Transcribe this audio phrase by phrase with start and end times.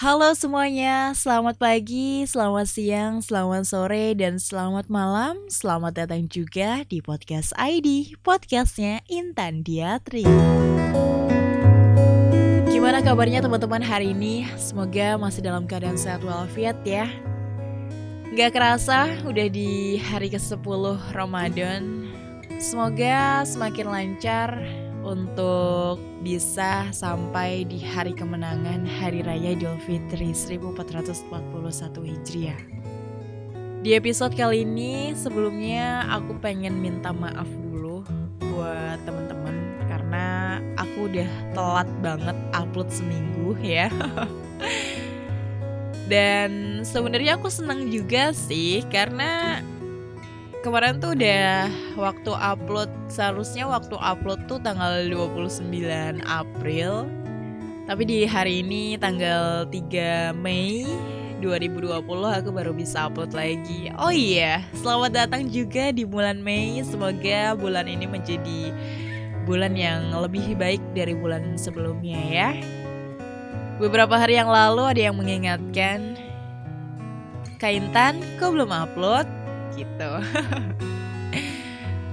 [0.00, 5.36] Halo semuanya, selamat pagi, selamat siang, selamat sore, dan selamat malam.
[5.52, 10.24] Selamat datang juga di podcast ID, podcastnya Intan Diatri.
[12.72, 14.48] Gimana kabarnya teman-teman hari ini?
[14.56, 17.04] Semoga masih dalam keadaan sehat walafiat ya.
[18.32, 22.08] Gak kerasa udah di hari ke-10 Ramadan.
[22.56, 24.64] Semoga semakin lancar
[25.10, 32.60] untuk bisa sampai di hari kemenangan Hari Raya Idul Fitri 1441 Hijriah.
[33.82, 38.06] Di episode kali ini sebelumnya aku pengen minta maaf dulu
[38.38, 39.56] buat teman-teman
[39.90, 40.26] karena
[40.78, 43.90] aku udah telat banget upload seminggu ya.
[46.12, 49.62] Dan sebenarnya aku seneng juga sih karena
[50.60, 55.64] kemarin tuh udah waktu upload seharusnya waktu upload tuh tanggal 29
[56.28, 57.08] April.
[57.88, 60.86] Tapi di hari ini tanggal 3 Mei
[61.40, 63.88] 2020 aku baru bisa upload lagi.
[63.96, 66.84] Oh iya, selamat datang juga di bulan Mei.
[66.84, 68.70] Semoga bulan ini menjadi
[69.48, 72.50] bulan yang lebih baik dari bulan sebelumnya ya.
[73.80, 76.20] Beberapa hari yang lalu ada yang mengingatkan
[77.56, 79.39] Kaintan, kok belum upload?
[79.74, 80.10] Gitu.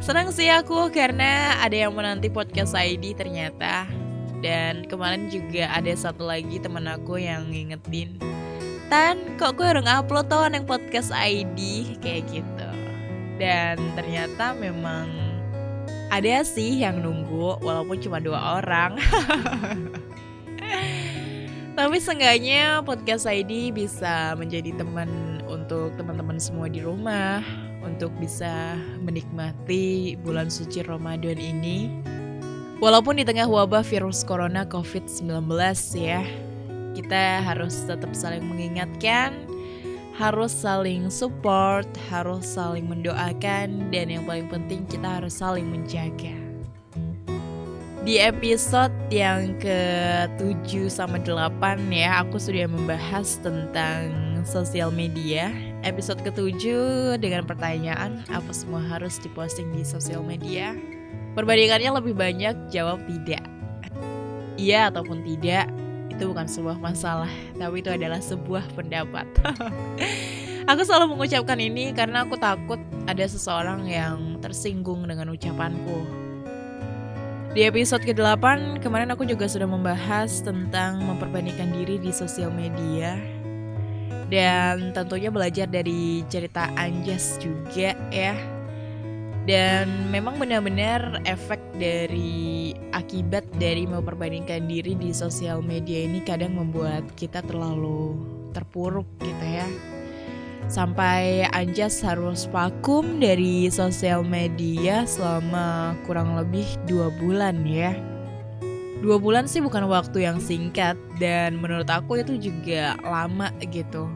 [0.05, 3.89] Senang sih aku karena ada yang menanti podcast ID ternyata.
[4.37, 8.21] Dan kemarin juga ada satu lagi temen aku yang ngingetin
[8.87, 11.57] Tan, kok gue orang upload tuh yang podcast ID
[11.99, 12.69] kayak gitu
[13.41, 15.09] Dan ternyata memang
[16.07, 18.95] ada sih yang nunggu walaupun cuma dua orang
[21.77, 25.36] Tapi seenggaknya podcast ID bisa menjadi teman
[25.67, 27.43] untuk teman-teman semua di rumah
[27.83, 31.91] untuk bisa menikmati bulan suci Ramadan ini.
[32.79, 35.27] Walaupun di tengah wabah virus corona COVID-19
[35.99, 36.23] ya,
[36.95, 39.35] kita harus tetap saling mengingatkan,
[40.15, 46.31] harus saling support, harus saling mendoakan, dan yang paling penting kita harus saling menjaga.
[48.07, 55.51] Di episode yang ke-7 sama 8 ya, aku sudah membahas tentang sosial media
[55.83, 60.71] Episode ketujuh dengan pertanyaan Apa semua harus diposting di sosial media?
[61.35, 63.43] Perbandingannya lebih banyak jawab tidak.
[64.55, 65.67] Iya ataupun tidak
[66.07, 69.27] Itu bukan sebuah masalah Tapi itu adalah sebuah pendapat.
[70.71, 72.75] Aku selalu mengucapkan ini karena aku takut
[73.07, 76.03] ada seseorang yang tersinggung dengan ucapanku.
[77.55, 83.15] Di episode ke-8, kemarin aku juga sudah membahas tentang memperbandingkan diri di sosial media
[84.27, 88.35] dan tentunya belajar dari cerita Anjas juga ya.
[89.47, 97.07] Dan memang benar-benar efek dari akibat dari memperbandingkan diri di sosial media ini kadang membuat
[97.15, 98.19] kita terlalu
[98.51, 99.67] terpuruk gitu ya.
[100.67, 108.16] Sampai Anjas harus vakum dari sosial media selama kurang lebih dua bulan ya
[108.97, 114.09] Dua bulan sih bukan waktu yang singkat dan menurut aku itu juga lama gitu.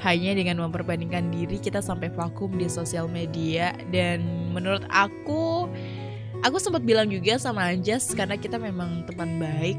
[0.00, 4.24] Hanya dengan memperbandingkan diri kita sampai vakum di sosial media dan
[4.56, 5.68] menurut aku
[6.40, 9.76] aku sempat bilang juga sama Anjas karena kita memang teman baik.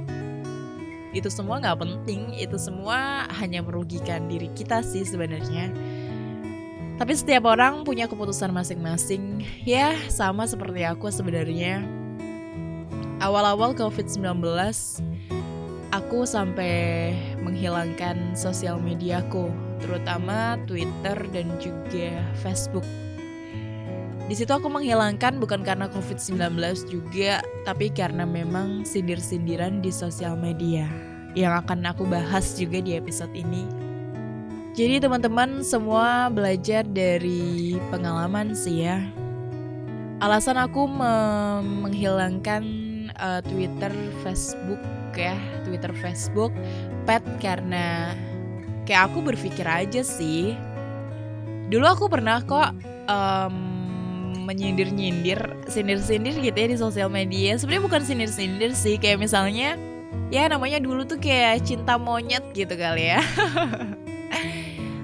[1.17, 5.73] Itu semua nggak penting, itu semua hanya merugikan diri kita sih sebenarnya.
[7.01, 9.41] Tapi setiap orang punya keputusan masing-masing.
[9.65, 12.00] Ya, sama seperti aku sebenarnya
[13.21, 14.41] awal-awal COVID-19
[15.93, 17.13] aku sampai
[17.45, 22.85] menghilangkan sosial mediaku, terutama Twitter dan juga Facebook.
[24.25, 26.55] Di situ aku menghilangkan bukan karena COVID-19
[26.87, 30.87] juga, tapi karena memang sindir-sindiran di sosial media
[31.35, 33.67] yang akan aku bahas juga di episode ini.
[34.71, 39.03] Jadi teman-teman semua belajar dari pengalaman sih ya.
[40.23, 42.90] Alasan aku menghilangkan
[43.21, 43.93] uh, Twitter,
[44.25, 44.81] Facebook
[45.13, 46.51] ya, Twitter, Facebook,
[47.05, 48.17] pet karena
[48.83, 50.57] kayak aku berpikir aja sih.
[51.71, 52.75] Dulu aku pernah kok
[53.07, 53.55] um,
[54.43, 55.39] menyindir-nyindir,
[55.71, 57.55] sindir-sindir gitu ya di sosial media.
[57.55, 59.79] Sebenarnya bukan sindir-sindir sih, kayak misalnya
[60.33, 63.21] ya namanya dulu tuh kayak cinta monyet gitu kali ya.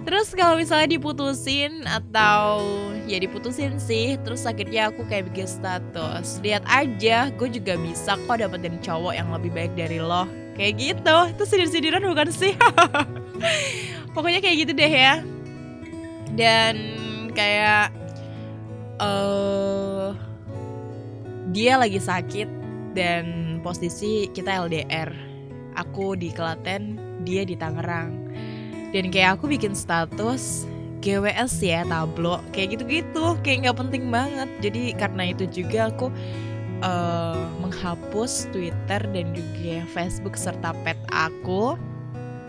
[0.08, 2.64] Terus kalau misalnya diputusin atau
[3.04, 6.40] ya diputusin sih, terus akhirnya aku kayak bikin status.
[6.40, 10.24] Lihat aja, gue juga bisa kok dapetin cowok yang lebih baik dari lo.
[10.56, 12.56] Kayak gitu, itu sindir-sindiran bukan sih?
[14.16, 15.20] Pokoknya kayak gitu deh ya.
[16.40, 16.76] Dan
[17.36, 17.92] kayak
[19.04, 20.16] uh,
[21.52, 22.48] dia lagi sakit
[22.96, 25.12] dan posisi kita LDR
[25.76, 26.96] aku di Klaten
[27.28, 28.28] dia di Tangerang
[28.96, 30.64] dan kayak aku bikin status
[31.02, 32.42] GWS ya tablo.
[32.52, 34.50] Kayak gitu-gitu kayak nggak penting banget.
[34.64, 36.08] Jadi karena itu juga aku
[36.82, 41.78] uh, menghapus Twitter dan juga Facebook serta pet aku.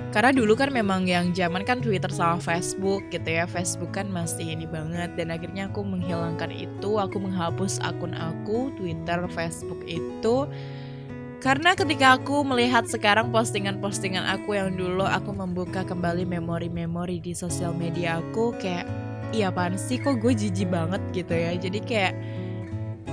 [0.08, 3.44] Karena dulu kan memang yang zaman kan Twitter sama Facebook gitu ya.
[3.44, 5.12] Facebook kan masih ini banget.
[5.20, 6.96] Dan akhirnya aku menghilangkan itu.
[6.96, 10.49] Aku menghapus akun aku Twitter Facebook itu
[11.38, 17.70] karena ketika aku melihat sekarang postingan-postingan aku yang dulu aku membuka kembali memori-memori di sosial
[17.79, 18.90] media aku kayak
[19.31, 20.02] iya apaan sih?
[20.02, 20.99] Kok gue jijik banget?
[21.14, 21.55] gitu ya.
[21.55, 22.14] Jadi kayak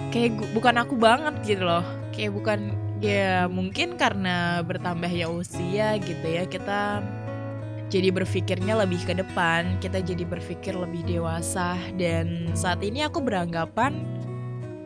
[0.09, 1.85] kayak bukan aku banget gitu loh.
[2.09, 2.59] Kayak bukan
[2.97, 7.03] ya mungkin karena bertambahnya usia gitu ya kita
[7.85, 11.77] jadi berpikirnya lebih ke depan kita jadi berpikir lebih dewasa.
[11.93, 14.01] Dan saat ini aku beranggapan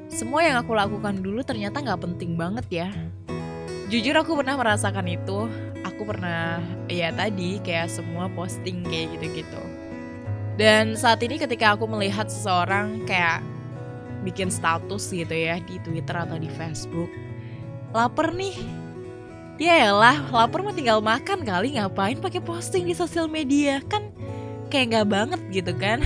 [0.10, 2.90] semua yang aku lakukan dulu ternyata nggak penting banget ya
[3.90, 5.50] jujur aku pernah merasakan itu.
[5.84, 9.64] Aku pernah ya tadi kayak semua posting kayak gitu-gitu.
[10.56, 13.42] Dan saat ini ketika aku melihat seseorang kayak
[14.22, 17.10] bikin status gitu ya di Twitter atau di Facebook
[17.92, 18.56] lapar nih.
[19.60, 23.84] Ya lah lapar mah tinggal makan kali ngapain pakai posting di sosial media?
[23.92, 24.16] Kan
[24.70, 26.00] kayak nggak banget gitu kan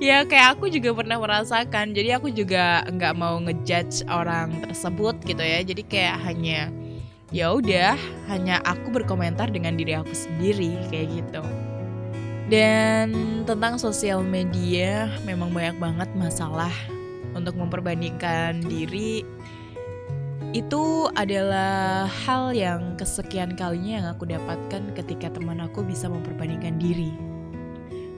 [0.00, 1.96] ya kayak aku juga pernah merasakan.
[1.96, 5.60] Jadi aku juga nggak mau ngejudge orang tersebut gitu ya.
[5.64, 6.68] Jadi kayak hanya
[7.34, 7.98] ya udah
[8.30, 11.42] hanya aku berkomentar dengan diri aku sendiri kayak gitu.
[12.46, 16.70] Dan tentang sosial media memang banyak banget masalah
[17.34, 19.26] untuk memperbandingkan diri.
[20.54, 27.25] Itu adalah hal yang kesekian kalinya yang aku dapatkan ketika teman aku bisa memperbandingkan diri.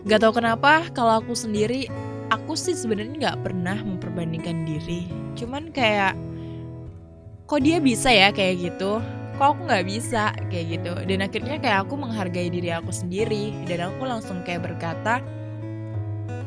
[0.08, 1.84] Gak tau kenapa kalau aku sendiri,
[2.32, 5.04] aku sih sebenarnya gak pernah memperbandingkan diri.
[5.36, 6.16] Cuman kayak,
[7.44, 9.04] kok dia bisa ya kayak gitu?
[9.36, 10.92] Kok aku gak bisa kayak gitu?
[11.04, 13.52] Dan akhirnya kayak aku menghargai diri aku sendiri.
[13.68, 15.20] Dan aku langsung kayak berkata,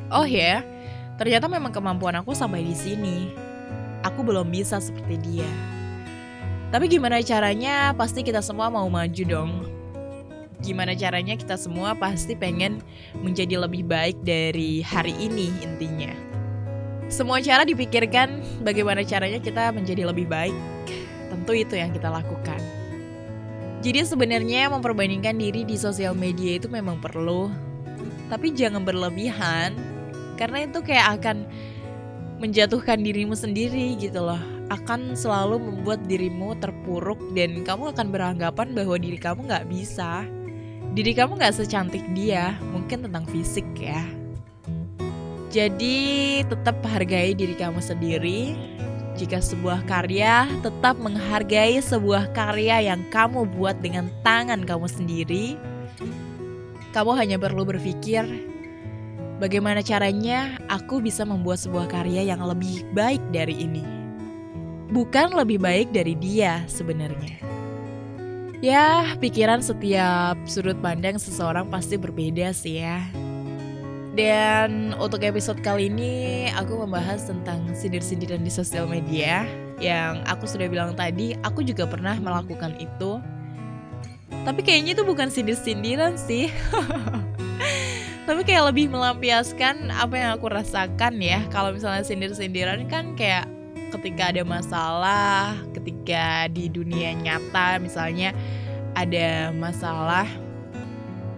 [0.09, 0.65] oh ya,
[1.21, 3.29] ternyata memang kemampuan aku sampai di sini
[4.01, 5.51] aku belum bisa seperti dia.
[6.73, 7.93] Tapi gimana caranya?
[7.93, 9.80] Pasti kita semua mau maju dong.
[10.61, 12.85] Gimana caranya kita semua pasti pengen
[13.17, 16.13] menjadi lebih baik dari hari ini intinya.
[17.09, 20.55] Semua cara dipikirkan bagaimana caranya kita menjadi lebih baik.
[21.33, 22.61] Tentu itu yang kita lakukan.
[23.81, 27.49] Jadi sebenarnya memperbandingkan diri di sosial media itu memang perlu.
[28.29, 29.73] Tapi jangan berlebihan
[30.37, 31.49] karena itu kayak akan
[32.37, 34.39] menjatuhkan dirimu sendiri gitu loh
[34.71, 40.23] akan selalu membuat dirimu terpuruk dan kamu akan beranggapan bahwa diri kamu nggak bisa
[40.91, 44.03] diri kamu nggak secantik dia mungkin tentang fisik ya
[45.51, 45.99] jadi
[46.47, 48.55] tetap hargai diri kamu sendiri
[49.19, 55.59] jika sebuah karya tetap menghargai sebuah karya yang kamu buat dengan tangan kamu sendiri
[56.91, 58.51] kamu hanya perlu berpikir
[59.41, 63.81] Bagaimana caranya aku bisa membuat sebuah karya yang lebih baik dari ini?
[64.93, 67.41] Bukan lebih baik dari dia sebenarnya.
[68.61, 73.01] Ya, pikiran setiap sudut pandang seseorang pasti berbeda sih ya.
[74.13, 79.49] Dan untuk episode kali ini aku membahas tentang sindir-sindiran di sosial media
[79.81, 83.17] yang aku sudah bilang tadi, aku juga pernah melakukan itu.
[84.45, 86.53] Tapi kayaknya itu bukan sindir-sindiran sih.
[88.29, 93.49] tapi kayak lebih melampiaskan apa yang aku rasakan ya kalau misalnya sindir-sindiran kan kayak
[93.91, 98.31] ketika ada masalah ketika di dunia nyata misalnya
[98.95, 100.27] ada masalah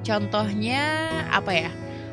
[0.05, 1.71] contohnya apa ya?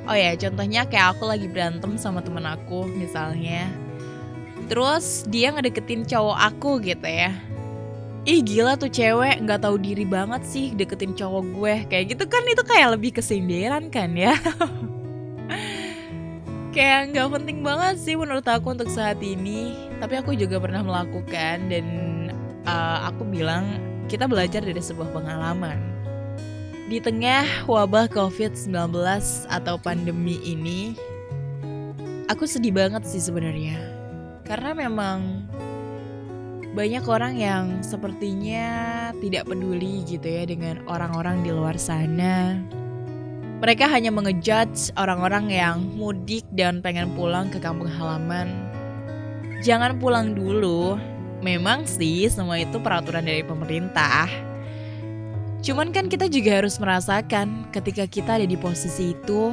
[0.08, 3.68] Oh ya contohnya kayak aku lagi berantem sama temen aku misalnya.
[4.70, 7.34] Terus dia ngedeketin cowok aku gitu ya.
[8.24, 11.74] Ih gila tuh cewek nggak tahu diri banget sih deketin cowok gue.
[11.90, 14.36] Kayak gitu kan itu kayak lebih kesindiran kan ya
[16.70, 19.74] kayak nggak penting banget sih menurut aku untuk saat ini.
[19.98, 21.86] Tapi aku juga pernah melakukan dan
[22.64, 25.78] uh, aku bilang kita belajar dari sebuah pengalaman.
[26.90, 28.74] Di tengah wabah COVID-19
[29.46, 30.98] atau pandemi ini
[32.26, 33.78] aku sedih banget sih sebenarnya.
[34.46, 35.46] Karena memang
[36.74, 38.66] banyak orang yang sepertinya
[39.18, 42.58] tidak peduli gitu ya dengan orang-orang di luar sana.
[43.60, 48.48] Mereka hanya mengejudge orang-orang yang mudik dan pengen pulang ke kampung halaman.
[49.60, 50.96] Jangan pulang dulu.
[51.44, 54.28] Memang sih semua itu peraturan dari pemerintah.
[55.60, 59.52] Cuman kan kita juga harus merasakan ketika kita ada di posisi itu.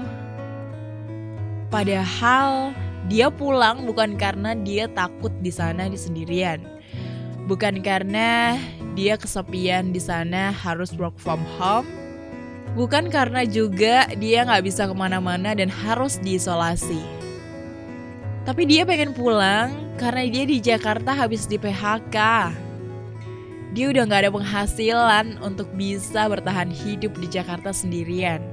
[1.68, 2.72] Padahal
[3.12, 6.78] dia pulang bukan karena dia takut di sana di sendirian
[7.48, 8.60] Bukan karena
[8.92, 11.88] dia kesepian di sana harus work from home.
[12.78, 17.02] Bukan karena juga dia nggak bisa ke mana-mana dan harus diisolasi.
[18.46, 22.18] Tapi dia pengen pulang karena dia di Jakarta habis di PHK.
[23.74, 28.46] Dia udah nggak ada penghasilan untuk bisa bertahan hidup di Jakarta sendirian.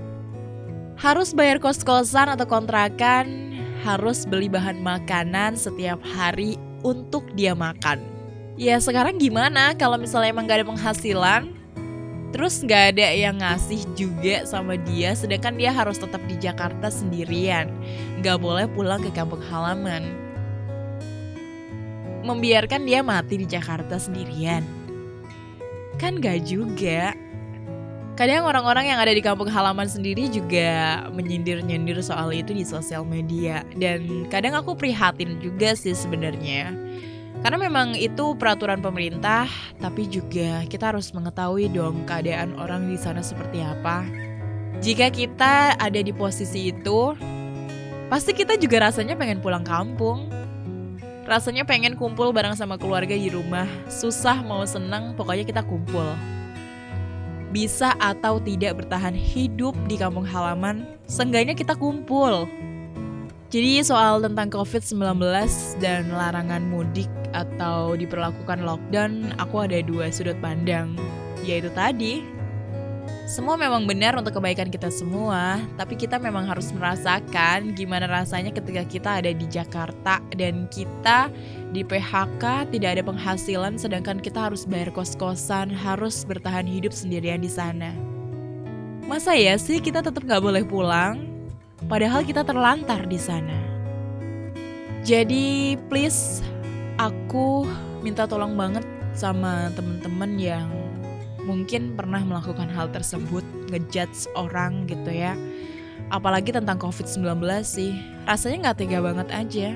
[0.96, 3.52] Harus bayar kos-kosan atau kontrakan,
[3.84, 8.00] harus beli bahan makanan setiap hari untuk dia makan.
[8.56, 11.42] Ya sekarang gimana kalau misalnya emang gak ada penghasilan,
[12.34, 17.70] terus gak ada yang ngasih juga sama dia, sedangkan dia harus tetap di Jakarta sendirian,
[18.26, 20.02] gak boleh pulang ke kampung halaman.
[22.26, 24.66] Membiarkan dia mati di Jakarta sendirian.
[25.94, 27.14] Kan gak juga.
[28.18, 33.62] Kadang orang-orang yang ada di kampung halaman sendiri juga menyindir-nyindir soal itu di sosial media
[33.78, 36.74] dan kadang aku prihatin juga sih sebenarnya.
[37.44, 39.44] Karena memang itu peraturan pemerintah,
[39.76, 44.00] tapi juga kita harus mengetahui dong keadaan orang di sana seperti apa.
[44.80, 47.12] Jika kita ada di posisi itu,
[48.08, 50.32] pasti kita juga rasanya pengen pulang kampung.
[51.28, 56.16] Rasanya pengen kumpul bareng sama keluarga di rumah, susah mau senang, pokoknya kita kumpul
[57.54, 62.50] bisa atau tidak bertahan hidup di kampung halaman, seenggaknya kita kumpul.
[63.54, 65.22] Jadi soal tentang COVID-19
[65.78, 70.94] dan larangan mudik atau diperlakukan lockdown, aku ada dua sudut pandang,
[71.42, 72.22] yaitu tadi
[73.24, 78.84] semua memang benar untuk kebaikan kita semua, tapi kita memang harus merasakan gimana rasanya ketika
[78.84, 81.32] kita ada di Jakarta dan kita
[81.72, 87.48] di PHK tidak ada penghasilan sedangkan kita harus bayar kos-kosan, harus bertahan hidup sendirian di
[87.48, 87.96] sana.
[89.08, 91.24] Masa ya sih kita tetap gak boleh pulang?
[91.88, 93.56] Padahal kita terlantar di sana.
[95.00, 96.44] Jadi please,
[96.98, 97.66] aku
[98.02, 100.68] minta tolong banget sama temen-temen yang
[101.44, 105.36] mungkin pernah melakukan hal tersebut, ngejudge orang gitu ya.
[106.08, 107.92] Apalagi tentang COVID-19 sih,
[108.28, 109.70] rasanya nggak tega banget aja.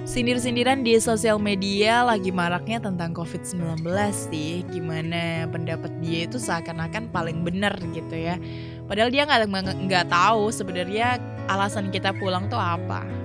[0.00, 7.44] Sindir-sindiran di sosial media lagi maraknya tentang COVID-19 sih, gimana pendapat dia itu seakan-akan paling
[7.44, 8.40] benar gitu ya.
[8.88, 11.20] Padahal dia nggak nggak tahu sebenarnya
[11.52, 13.19] alasan kita pulang tuh apa.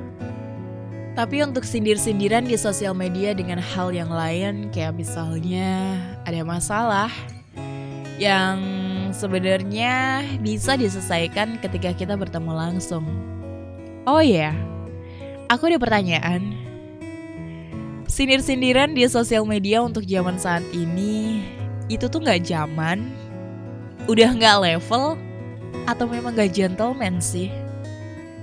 [1.16, 5.96] Tapi untuk sindir-sindiran di sosial media dengan hal yang lain kayak misalnya
[6.28, 7.08] ada masalah,
[8.20, 8.60] yang
[9.16, 13.08] sebenarnya bisa diselesaikan ketika kita bertemu langsung.
[14.04, 14.56] Oh ya, yeah.
[15.48, 16.52] aku ada pertanyaan.
[18.12, 21.48] Sindir-sindiran di sosial media untuk zaman saat ini
[21.88, 23.08] itu tuh nggak zaman,
[24.12, 25.16] udah nggak level,
[25.88, 27.65] atau memang nggak gentleman sih?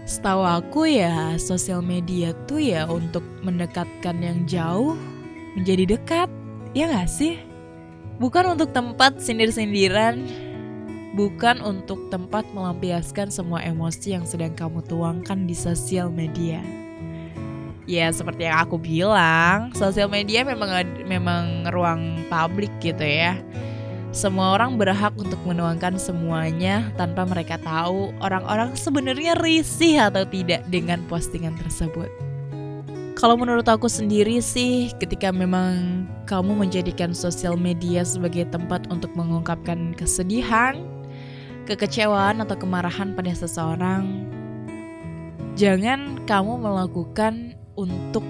[0.02, 4.98] Setahu aku ya sosial media tuh ya untuk mendekatkan yang jauh
[5.54, 6.28] menjadi dekat,
[6.74, 7.38] ya nggak sih?
[8.18, 10.26] Bukan untuk tempat sindir-sindiran,
[11.14, 16.58] bukan untuk tempat melampiaskan semua emosi yang sedang kamu tuangkan di sosial media.
[17.86, 23.38] Ya seperti yang aku bilang, sosial media memang memang ruang publik gitu ya.
[24.12, 31.00] Semua orang berhak untuk menuangkan semuanya tanpa mereka tahu orang-orang sebenarnya risih atau tidak dengan
[31.08, 32.12] postingan tersebut.
[33.16, 39.96] Kalau menurut aku sendiri sih, ketika memang kamu menjadikan sosial media sebagai tempat untuk mengungkapkan
[39.96, 40.76] kesedihan,
[41.64, 44.28] kekecewaan, atau kemarahan pada seseorang,
[45.56, 48.26] jangan kamu melakukan untuk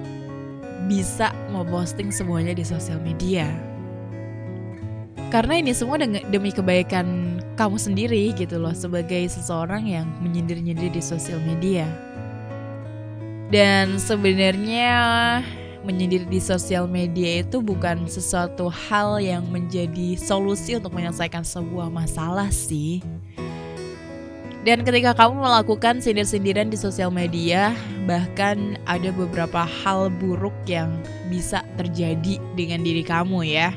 [0.86, 3.71] bisa memposting semuanya di sosial media.
[5.32, 5.96] Karena ini semua
[6.28, 11.88] demi kebaikan kamu sendiri gitu loh sebagai seseorang yang menyindir-nyindir di sosial media.
[13.48, 14.92] Dan sebenarnya
[15.88, 22.52] menyindir di sosial media itu bukan sesuatu hal yang menjadi solusi untuk menyelesaikan sebuah masalah
[22.52, 23.00] sih.
[24.68, 27.72] Dan ketika kamu melakukan sindir-sindiran di sosial media,
[28.04, 30.92] bahkan ada beberapa hal buruk yang
[31.32, 33.72] bisa terjadi dengan diri kamu ya.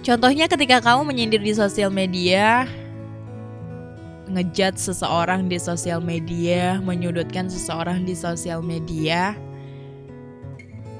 [0.00, 2.64] Contohnya ketika kamu menyindir di sosial media,
[4.32, 9.36] ngejat seseorang di sosial media, menyudutkan seseorang di sosial media,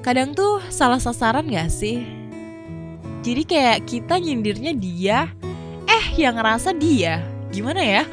[0.05, 2.05] kadang tuh salah sasaran gak sih?
[3.25, 5.19] Jadi kayak kita nyindirnya dia,
[5.89, 8.03] eh yang ngerasa dia, gimana ya?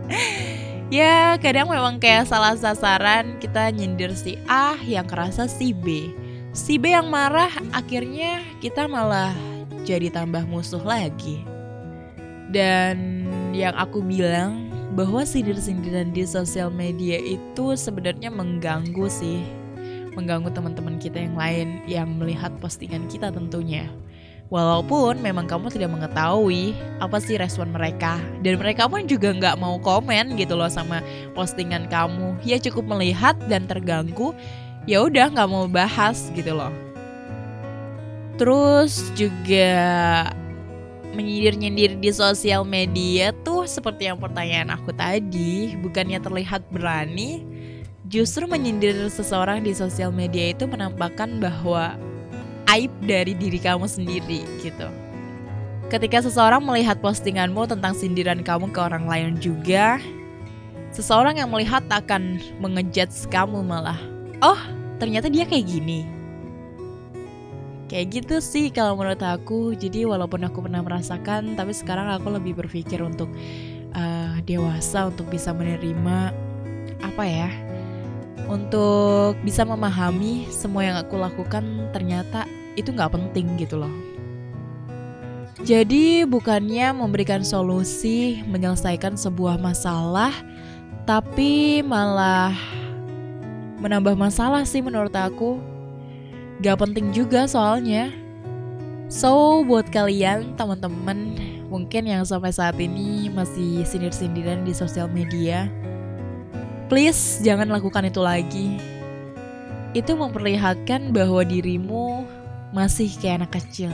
[0.96, 6.08] ya kadang memang kayak salah sasaran kita nyindir si A yang ngerasa si B.
[6.56, 9.36] Si B yang marah akhirnya kita malah
[9.86, 11.46] jadi tambah musuh lagi.
[12.50, 14.66] Dan yang aku bilang
[14.98, 19.46] bahwa sindir-sindiran di sosial media itu sebenarnya mengganggu sih.
[20.18, 23.86] Mengganggu teman-teman kita yang lain yang melihat postingan kita tentunya.
[24.46, 26.70] Walaupun memang kamu tidak mengetahui
[27.02, 31.02] apa sih respon mereka Dan mereka pun juga nggak mau komen gitu loh sama
[31.34, 34.38] postingan kamu Ya cukup melihat dan terganggu
[34.86, 36.85] ya udah nggak mau bahas gitu loh
[38.36, 39.72] Terus juga
[41.16, 47.40] menyindir-nyindir di sosial media tuh seperti yang pertanyaan aku tadi Bukannya terlihat berani
[48.06, 51.98] Justru menyindir seseorang di sosial media itu menampakkan bahwa
[52.70, 54.86] aib dari diri kamu sendiri gitu.
[55.90, 59.98] Ketika seseorang melihat postinganmu tentang sindiran kamu ke orang lain juga,
[60.94, 63.98] seseorang yang melihat akan mengejudge kamu malah.
[64.38, 64.58] Oh,
[65.02, 66.15] ternyata dia kayak gini.
[67.86, 69.74] Kayak gitu sih kalau menurut aku.
[69.78, 73.30] Jadi walaupun aku pernah merasakan, tapi sekarang aku lebih berpikir untuk
[73.94, 76.34] uh, dewasa untuk bisa menerima
[76.98, 77.50] apa ya?
[78.46, 83.90] Untuk bisa memahami semua yang aku lakukan ternyata itu nggak penting gitu loh.
[85.66, 90.30] Jadi bukannya memberikan solusi menyelesaikan sebuah masalah,
[91.08, 92.54] tapi malah
[93.80, 95.75] menambah masalah sih menurut aku.
[96.64, 98.08] Gak penting juga soalnya.
[99.12, 101.36] So buat kalian teman-teman
[101.68, 105.70] mungkin yang sampai saat ini masih sindir-sindiran di sosial media,
[106.90, 108.68] please jangan lakukan itu lagi.
[109.94, 112.26] Itu memperlihatkan bahwa dirimu
[112.74, 113.92] masih kayak anak kecil.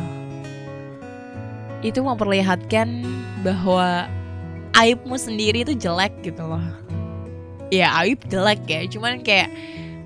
[1.83, 3.05] Itu memperlihatkan
[3.43, 4.07] bahwa
[4.79, 6.63] aibmu sendiri itu jelek gitu loh.
[7.69, 9.51] Ya aib jelek ya, cuman kayak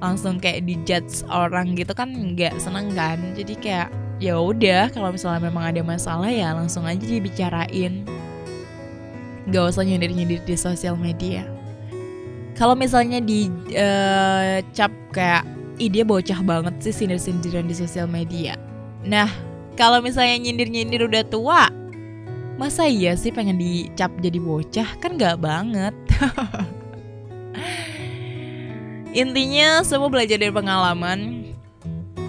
[0.00, 3.20] langsung kayak dijudge orang gitu kan nggak seneng kan.
[3.36, 8.04] Jadi kayak ya udah kalau misalnya memang ada masalah ya langsung aja dibicarain.
[9.46, 11.46] Gak usah nyindir-nyindir di sosial media.
[12.58, 13.46] Kalau misalnya di
[13.78, 15.46] uh, cap kayak
[15.78, 18.58] dia bocah banget sih sindir-sindiran di sosial media.
[19.06, 19.30] Nah,
[19.78, 21.68] kalau misalnya nyindir-nyindir udah tua,
[22.58, 24.88] masa iya sih pengen dicap jadi bocah?
[24.98, 25.94] Kan gak banget.
[29.16, 31.48] Intinya semua belajar dari pengalaman.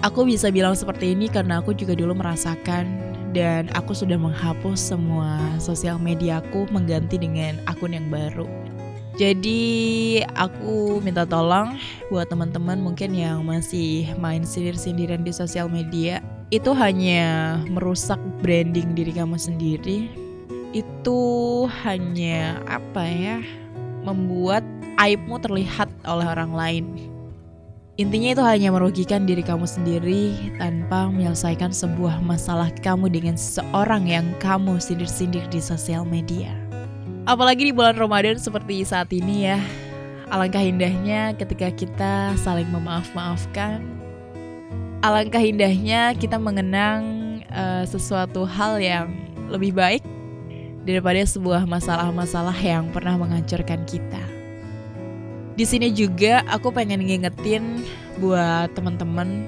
[0.00, 2.88] Aku bisa bilang seperti ini karena aku juga dulu merasakan
[3.36, 8.48] dan aku sudah menghapus semua sosial mediaku mengganti dengan akun yang baru.
[9.20, 11.76] Jadi aku minta tolong
[12.08, 19.12] buat teman-teman mungkin yang masih main sindir-sindiran di sosial media itu hanya merusak branding diri
[19.12, 20.08] kamu sendiri.
[20.72, 21.20] Itu
[21.84, 23.44] hanya apa ya?
[24.02, 24.62] Membuat
[24.98, 26.84] aibmu terlihat oleh orang lain.
[27.98, 34.26] Intinya itu hanya merugikan diri kamu sendiri tanpa menyelesaikan sebuah masalah kamu dengan seseorang yang
[34.38, 36.54] kamu sindir-sindir di sosial media.
[37.26, 39.58] Apalagi di bulan Ramadan seperti saat ini ya.
[40.30, 43.82] Alangkah indahnya ketika kita saling memaaf-maafkan.
[45.02, 47.02] Alangkah indahnya kita mengenang
[47.50, 49.10] uh, sesuatu hal yang
[49.50, 50.06] lebih baik
[50.88, 54.24] daripada sebuah masalah-masalah yang pernah menghancurkan kita.
[55.52, 57.84] Di sini juga aku pengen ngingetin
[58.16, 59.44] buat teman-teman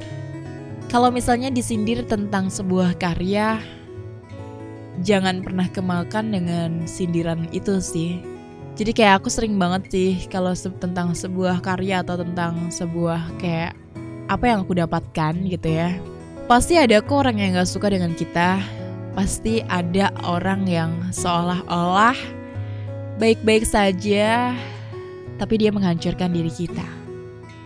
[0.93, 3.63] kalau misalnya disindir tentang sebuah karya
[5.07, 8.21] jangan pernah kemakan dengan sindiran itu sih.
[8.77, 13.73] Jadi kayak aku sering banget sih kalau se tentang sebuah karya atau tentang sebuah kayak
[14.29, 15.97] apa yang aku dapatkan gitu ya.
[16.51, 18.59] Pasti ada kok orang yang gak suka dengan kita.
[19.13, 22.17] Pasti ada orang yang seolah-olah
[23.21, 24.55] baik-baik saja
[25.41, 26.85] tapi dia menghancurkan diri kita.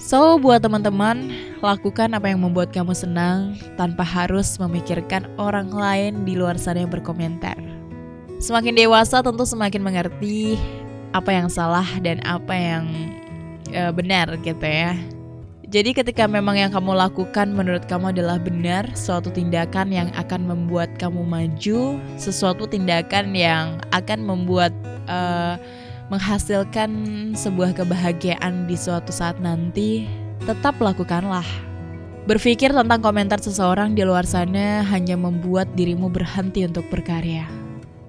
[0.05, 1.33] So, buat teman-teman,
[1.65, 6.93] lakukan apa yang membuat kamu senang tanpa harus memikirkan orang lain di luar sana yang
[6.93, 7.57] berkomentar.
[8.37, 10.61] Semakin dewasa tentu semakin mengerti
[11.17, 12.85] apa yang salah dan apa yang
[13.73, 14.93] uh, benar gitu ya.
[15.75, 20.87] Jadi ketika memang yang kamu lakukan menurut kamu adalah benar, suatu tindakan yang akan membuat
[21.03, 24.71] kamu maju, sesuatu tindakan yang akan membuat
[25.11, 25.59] uh,
[26.15, 26.95] menghasilkan
[27.35, 30.07] sebuah kebahagiaan di suatu saat nanti,
[30.47, 31.43] tetap lakukanlah.
[32.31, 37.51] Berpikir tentang komentar seseorang di luar sana hanya membuat dirimu berhenti untuk berkarya.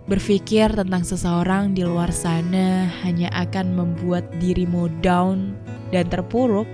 [0.06, 5.58] Berpikir tentang seseorang di luar sana hanya akan membuat dirimu down
[5.90, 6.70] dan terpuruk.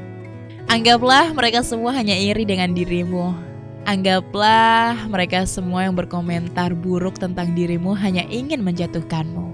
[0.71, 3.35] Anggaplah mereka semua hanya iri dengan dirimu.
[3.83, 9.51] Anggaplah mereka semua yang berkomentar buruk tentang dirimu hanya ingin menjatuhkanmu.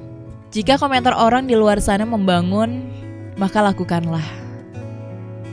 [0.53, 2.85] Jika komentar orang di luar sana membangun,
[3.33, 4.21] maka lakukanlah.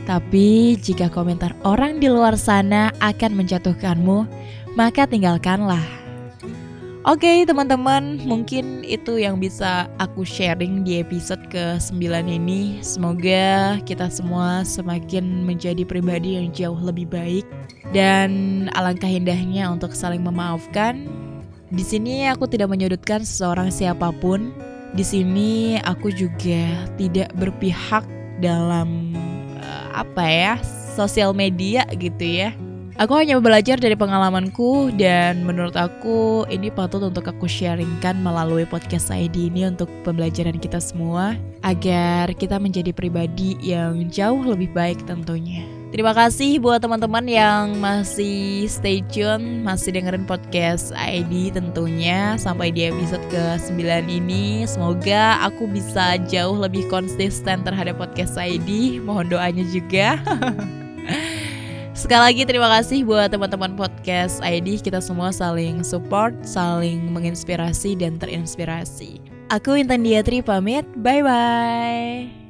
[0.04, 4.28] Tapi jika komentar orang di luar sana akan menjatuhkanmu,
[4.76, 6.03] maka tinggalkanlah.
[7.04, 12.00] Oke okay, teman-teman, mungkin itu yang bisa aku sharing di episode ke-9
[12.32, 12.80] ini.
[12.80, 17.44] Semoga kita semua semakin menjadi pribadi yang jauh lebih baik
[17.92, 18.32] dan
[18.72, 21.04] alangkah indahnya untuk saling memaafkan.
[21.68, 24.56] Di sini aku tidak menyudutkan seseorang siapa pun.
[24.96, 28.08] Di sini aku juga tidak berpihak
[28.40, 29.12] dalam
[29.60, 30.56] uh, apa ya,
[30.96, 32.63] sosial media gitu ya
[32.94, 39.10] Aku hanya belajar dari pengalamanku dan menurut aku ini patut untuk aku sharingkan melalui podcast
[39.10, 41.34] ID ini untuk pembelajaran kita semua
[41.66, 45.66] agar kita menjadi pribadi yang jauh lebih baik tentunya.
[45.90, 52.86] Terima kasih buat teman-teman yang masih stay tune, masih dengerin podcast ID tentunya sampai di
[52.94, 54.70] episode ke-9 ini.
[54.70, 59.02] Semoga aku bisa jauh lebih konsisten terhadap podcast ID.
[59.02, 60.14] Mohon doanya juga.
[62.04, 68.20] Sekali lagi terima kasih buat teman-teman podcast ID kita semua saling support, saling menginspirasi dan
[68.20, 69.24] terinspirasi.
[69.48, 72.43] Aku Intan Diatri pamit, bye bye.